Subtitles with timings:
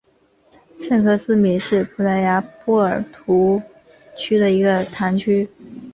[0.79, 3.61] 圣科斯米是葡萄牙波尔图
[4.17, 5.47] 区的一个堂区。